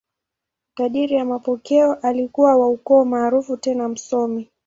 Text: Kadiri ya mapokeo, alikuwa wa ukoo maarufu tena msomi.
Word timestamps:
Kadiri 0.73 1.15
ya 1.15 1.25
mapokeo, 1.25 1.93
alikuwa 1.93 2.55
wa 2.55 2.67
ukoo 2.69 3.05
maarufu 3.05 3.57
tena 3.57 3.87
msomi. 3.89 4.47